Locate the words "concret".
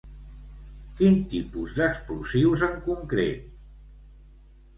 2.89-3.45